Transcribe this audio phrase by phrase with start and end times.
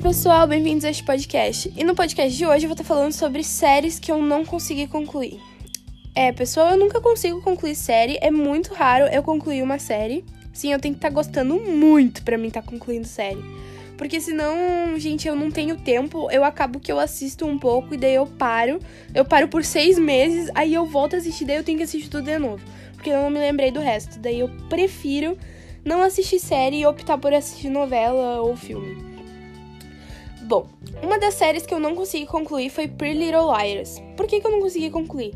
[0.00, 1.70] pessoal, bem-vindos a este podcast.
[1.76, 4.86] E no podcast de hoje eu vou estar falando sobre séries que eu não consegui
[4.86, 5.38] concluir.
[6.14, 10.24] É, pessoal, eu nunca consigo concluir série, é muito raro eu concluir uma série.
[10.54, 13.44] Sim, eu tenho que estar gostando muito para mim estar concluindo série.
[13.98, 17.98] Porque senão, gente, eu não tenho tempo, eu acabo que eu assisto um pouco e
[17.98, 18.78] daí eu paro.
[19.14, 22.08] Eu paro por seis meses, aí eu volto a assistir, daí eu tenho que assistir
[22.08, 22.64] tudo de novo.
[22.94, 24.18] Porque eu não me lembrei do resto.
[24.18, 25.36] Daí eu prefiro
[25.84, 29.09] não assistir série e optar por assistir novela ou filme.
[30.50, 30.66] Bom,
[31.00, 34.02] uma das séries que eu não consegui concluir foi Pretty Little Liars.
[34.16, 35.32] Por que, que eu não consegui concluir?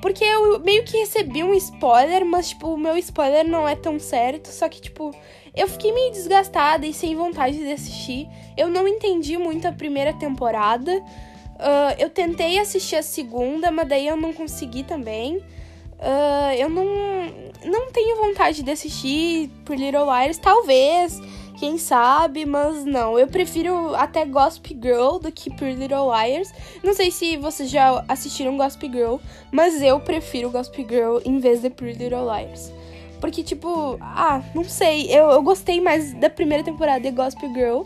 [0.00, 4.00] Porque eu meio que recebi um spoiler, mas, tipo, o meu spoiler não é tão
[4.00, 4.48] certo.
[4.48, 5.14] Só que, tipo,
[5.54, 8.26] eu fiquei meio desgastada e sem vontade de assistir.
[8.56, 10.90] Eu não entendi muito a primeira temporada.
[10.90, 15.36] Uh, eu tentei assistir a segunda, mas daí eu não consegui também.
[15.36, 16.86] Uh, eu não,
[17.62, 21.20] não tenho vontade de assistir por Little Liars, talvez
[21.58, 23.18] quem sabe, mas não.
[23.18, 26.52] Eu prefiro até Gossip Girl do que Pretty Little Liars.
[26.82, 29.16] Não sei se vocês já assistiram Gossip Girl,
[29.52, 32.72] mas eu prefiro Gossip Girl em vez de Pretty Little Liars.
[33.20, 35.06] Porque, tipo, ah, não sei.
[35.10, 37.82] Eu, eu gostei mais da primeira temporada de Gossip Girl,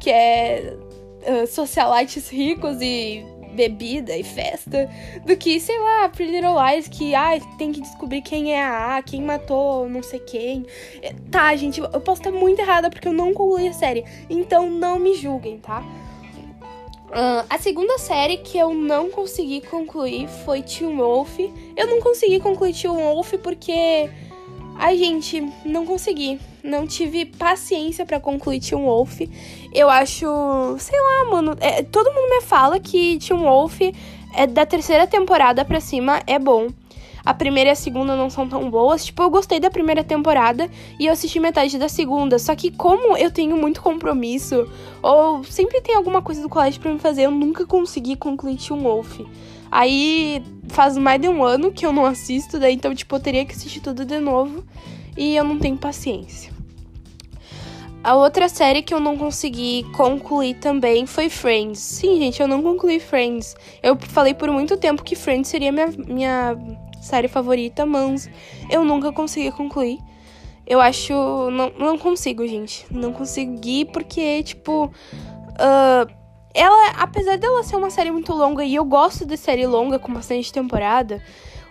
[0.00, 0.76] que é
[1.22, 4.88] uh, socialites ricos e bebida e festa
[5.24, 8.96] do que, sei lá, Pretty Little Lies, que ah, tem que descobrir quem é a
[8.96, 10.66] A, quem matou não sei quem.
[11.02, 14.04] É, tá, gente, eu posso estar muito errada porque eu não concluí a série.
[14.28, 15.82] Então não me julguem, tá?
[17.10, 21.38] Uh, a segunda série que eu não consegui concluir foi Teen Wolf.
[21.76, 24.08] Eu não consegui concluir Teen Wolf porque.
[24.80, 29.20] Ai, gente, não consegui não tive paciência para concluir Teen Wolf.
[29.72, 30.26] Eu acho,
[30.78, 33.80] sei lá, mano, é, todo mundo me fala que Teen Wolf
[34.34, 36.68] é da terceira temporada pra cima é bom.
[37.22, 39.04] A primeira e a segunda não são tão boas.
[39.04, 42.38] Tipo, eu gostei da primeira temporada e eu assisti metade da segunda.
[42.38, 44.66] Só que como eu tenho muito compromisso,
[45.02, 48.80] ou sempre tem alguma coisa do colégio para me fazer, eu nunca consegui concluir Teen
[48.80, 49.20] Wolf.
[49.70, 53.44] Aí faz mais de um ano que eu não assisto, daí então, tipo, eu teria
[53.44, 54.64] que assistir tudo de novo
[55.16, 56.52] e eu não tenho paciência.
[58.02, 61.78] A outra série que eu não consegui concluir também foi Friends.
[61.80, 63.54] Sim, gente, eu não concluí Friends.
[63.82, 66.56] Eu falei por muito tempo que Friends seria minha, minha
[67.02, 68.30] série favorita, mas
[68.70, 69.98] eu nunca consegui concluir.
[70.66, 71.12] Eu acho.
[71.50, 72.86] Não, não consigo, gente.
[72.90, 74.86] Não consegui porque, tipo.
[74.86, 76.19] Uh,
[76.54, 80.12] ela, apesar dela ser uma série muito longa e eu gosto de série longa com
[80.12, 81.22] bastante temporada,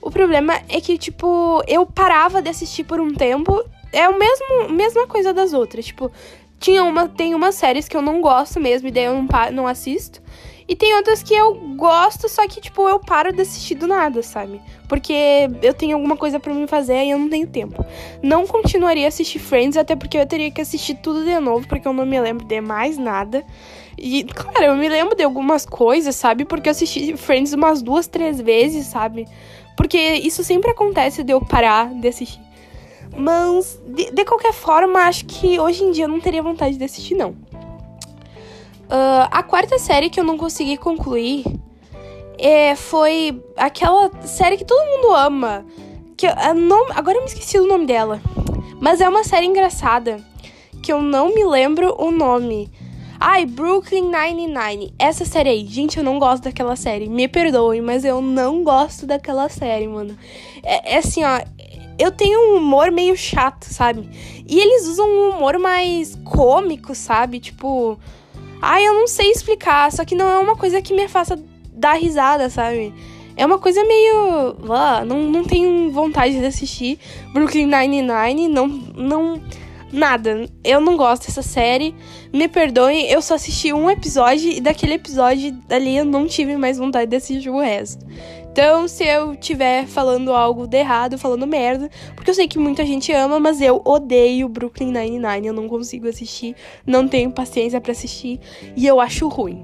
[0.00, 3.64] o problema é que, tipo, eu parava de assistir por um tempo.
[3.92, 5.86] É o mesmo mesma coisa das outras.
[5.86, 6.12] Tipo,
[6.60, 9.66] tinha uma, tem umas séries que eu não gosto mesmo, e daí eu não, não
[9.66, 10.22] assisto.
[10.68, 14.20] E tem outras que eu gosto, só que, tipo, eu paro de assistir do nada,
[14.22, 14.60] sabe?
[14.88, 17.84] Porque eu tenho alguma coisa para me fazer e eu não tenho tempo.
[18.20, 21.86] Não continuaria a assistir Friends, até porque eu teria que assistir tudo de novo, porque
[21.86, 23.44] eu não me lembro de mais nada.
[23.96, 26.44] E, claro, eu me lembro de algumas coisas, sabe?
[26.44, 29.26] Porque eu assisti Friends umas duas, três vezes, sabe?
[29.76, 32.40] Porque isso sempre acontece de eu parar de assistir.
[33.16, 36.84] Mas, de, de qualquer forma, acho que hoje em dia eu não teria vontade de
[36.84, 37.36] assistir, não.
[38.86, 41.44] Uh, a quarta série que eu não consegui concluir
[42.38, 45.64] é, foi aquela série que todo mundo ama.
[46.16, 48.20] Que a nome, agora eu me esqueci do nome dela.
[48.80, 50.18] Mas é uma série engraçada.
[50.82, 52.70] Que eu não me lembro o nome.
[53.18, 54.94] Ai, Brooklyn Nine-Nine.
[54.98, 55.66] Essa série aí.
[55.66, 57.08] Gente, eu não gosto daquela série.
[57.08, 60.16] Me perdoem, mas eu não gosto daquela série, mano.
[60.62, 61.40] É, é assim, ó.
[61.98, 64.08] Eu tenho um humor meio chato, sabe?
[64.46, 67.40] E eles usam um humor mais cômico, sabe?
[67.40, 67.98] Tipo.
[68.60, 69.90] Ai, eu não sei explicar.
[69.92, 71.38] Só que não é uma coisa que me faça
[71.72, 72.92] dar risada, sabe?
[73.36, 74.56] É uma coisa meio.
[75.06, 76.98] Não, não tenho vontade de assistir
[77.32, 78.48] Brooklyn Nine-Nine.
[78.48, 78.66] Não.
[78.68, 79.42] não
[79.92, 80.48] Nada.
[80.64, 81.94] Eu não gosto dessa série.
[82.32, 86.78] Me perdoem, eu só assisti um episódio e daquele episódio dali eu não tive mais
[86.78, 88.04] vontade de assistir o resto.
[88.50, 92.86] Então, se eu estiver falando algo de errado, falando merda, porque eu sei que muita
[92.86, 96.56] gente ama, mas eu odeio Brooklyn Nine-Nine, eu não consigo assistir,
[96.86, 98.40] não tenho paciência para assistir
[98.74, 99.62] e eu acho ruim.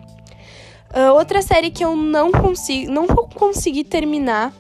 [0.94, 4.52] Uh, outra série que eu não consigo, não consegui terminar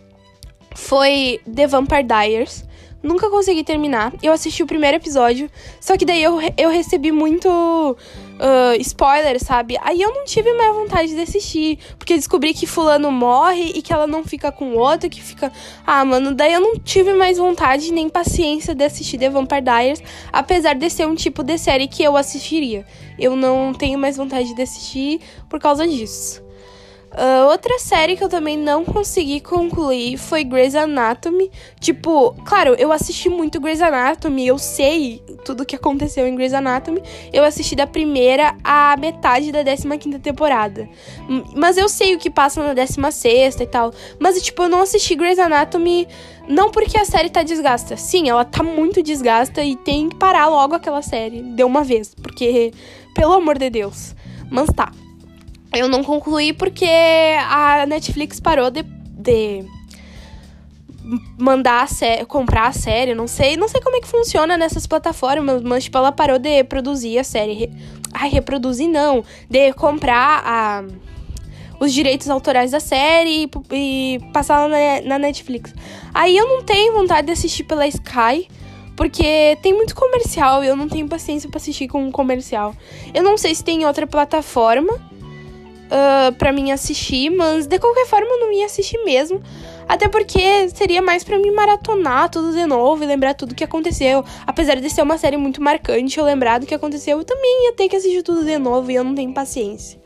[0.74, 2.64] foi The Vampire Diaries.
[3.02, 4.12] Nunca consegui terminar.
[4.22, 5.50] Eu assisti o primeiro episódio,
[5.80, 9.76] só que daí eu, eu recebi muito uh, spoiler, sabe?
[9.82, 13.92] Aí eu não tive mais vontade de assistir, porque descobri que fulano morre e que
[13.92, 15.52] ela não fica com o outro, que fica...
[15.86, 20.02] Ah, mano, daí eu não tive mais vontade nem paciência de assistir The Vampire Diaries,
[20.32, 22.86] apesar de ser um tipo de série que eu assistiria.
[23.18, 26.42] Eu não tenho mais vontade de assistir por causa disso.
[27.12, 31.50] Uh, outra série que eu também não consegui concluir foi Grey's Anatomy.
[31.78, 36.54] Tipo, claro, eu assisti muito Grey's Anatomy, eu sei tudo o que aconteceu em Grey's
[36.54, 37.02] Anatomy.
[37.30, 40.88] Eu assisti da primeira à metade da 15 temporada.
[41.54, 43.92] Mas eu sei o que passa na 16 e tal.
[44.18, 46.08] Mas, tipo, eu não assisti Grey's Anatomy
[46.48, 47.96] não porque a série tá desgasta.
[47.96, 52.14] Sim, ela tá muito desgasta e tem que parar logo aquela série de uma vez.
[52.14, 52.72] Porque,
[53.14, 54.14] pelo amor de Deus.
[54.50, 54.92] Mas tá
[55.72, 56.88] eu não concluí porque
[57.48, 59.64] a Netflix parou de, de
[61.38, 64.86] mandar a sé comprar a série, não sei, não sei como é que funciona nessas
[64.86, 67.70] plataformas, mas tipo ela parou de produzir a série,
[68.12, 70.84] ai, reproduzir não, de comprar a
[71.80, 75.74] os direitos autorais da série e, e passar na, na Netflix.
[76.14, 78.46] Aí eu não tenho vontade de assistir pela Sky,
[78.96, 82.72] porque tem muito comercial e eu não tenho paciência para assistir com um comercial.
[83.12, 85.00] Eu não sei se tem outra plataforma
[85.92, 89.40] uh, pra mim assistir, mas de qualquer forma eu não ia assistir mesmo.
[89.88, 94.24] Até porque seria mais para mim maratonar tudo de novo e lembrar tudo que aconteceu.
[94.46, 97.72] Apesar de ser uma série muito marcante, eu lembrar do que aconteceu, eu também ia
[97.74, 100.00] ter que assistir tudo de novo e eu não tenho paciência.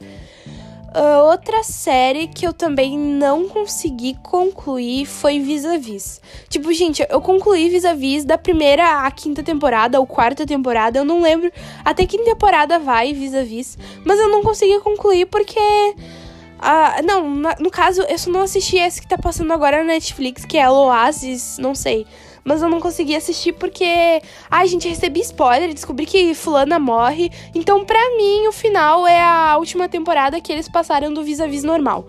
[0.97, 6.23] Uh, outra série que eu também não consegui concluir foi Vis-a-Vis.
[6.49, 11.21] Tipo, gente, eu concluí Vis-a-Vis da primeira à quinta temporada, ou quarta temporada, eu não
[11.21, 11.53] lembro
[11.85, 13.77] até que temporada vai Vis-a-Vis,
[14.07, 15.61] mas eu não consegui concluir porque.
[15.61, 17.29] Uh, não,
[17.61, 20.67] no caso, eu só não assisti esse que tá passando agora na Netflix, que é
[20.71, 22.07] o Oasis, não sei
[22.47, 24.23] mas eu não consegui assistir porque.
[24.49, 27.29] Ai, gente, recebi spoiler, descobri que Fulana morre.
[27.53, 32.07] Então, pra mim, o final é a última temporada que eles passaram do vis-a-vis normal.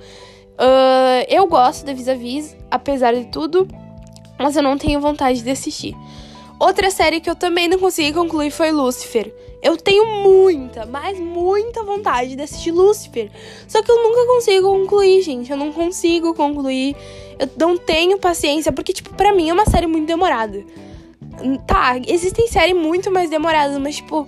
[0.53, 3.67] Uh, eu gosto da vis-a-vis, apesar de tudo,
[4.37, 5.95] mas eu não tenho vontade de assistir.
[6.59, 9.33] Outra série que eu também não consegui concluir foi Lucifer.
[9.61, 13.31] Eu tenho muita, mas muita vontade de assistir Lucifer.
[13.67, 15.51] Só que eu nunca consigo concluir, gente.
[15.51, 16.95] Eu não consigo concluir.
[17.39, 20.63] Eu não tenho paciência, porque, tipo, pra mim é uma série muito demorada.
[21.65, 24.27] Tá, existem séries muito mais demoradas, mas, tipo,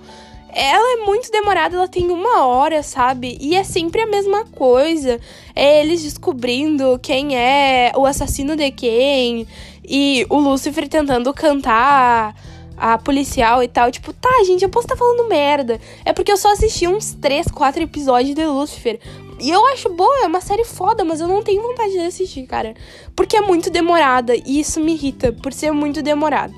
[0.52, 3.38] ela é muito demorada, ela tem uma hora, sabe?
[3.40, 5.20] E é sempre a mesma coisa.
[5.56, 9.48] É eles descobrindo quem é o assassino de quem.
[9.88, 12.36] E o Lucifer tentando cantar
[12.80, 13.92] a policial e tal.
[13.92, 15.80] Tipo, tá, gente, eu posso estar tá falando merda.
[16.06, 19.00] É porque eu só assisti uns 3, 4 episódios de Lucifer.
[19.40, 22.46] E eu acho boa, é uma série foda, mas eu não tenho vontade de assistir,
[22.46, 22.74] cara.
[23.16, 26.56] Porque é muito demorada e isso me irrita por ser muito demorado.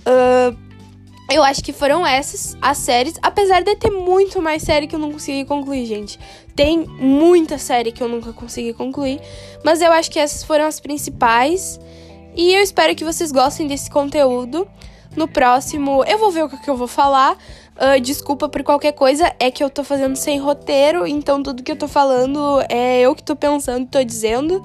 [0.00, 0.56] Uh,
[1.30, 4.98] eu acho que foram essas as séries, apesar de ter muito mais série que eu
[4.98, 6.18] não consegui concluir, gente.
[6.56, 9.20] Tem muita série que eu nunca consegui concluir,
[9.62, 11.78] mas eu acho que essas foram as principais.
[12.34, 14.66] E eu espero que vocês gostem desse conteúdo.
[15.18, 17.36] No próximo, eu vou ver o que eu vou falar.
[17.74, 21.72] Uh, desculpa por qualquer coisa, é que eu tô fazendo sem roteiro, então tudo que
[21.72, 24.64] eu tô falando é eu que tô pensando e tô dizendo.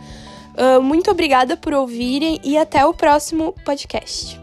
[0.56, 4.43] Uh, muito obrigada por ouvirem e até o próximo podcast.